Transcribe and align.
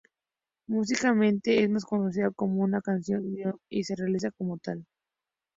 Musicalmente, 0.67 1.61
es 1.63 1.69
más 1.69 1.85
conocida 1.85 2.31
como 2.31 2.63
una 2.63 2.81
canción 2.81 3.21
rock'n'roll, 3.21 3.61
y 3.69 3.83
se 3.83 3.95
realiza 3.95 4.31
como 4.31 4.57
tal. 4.57 4.83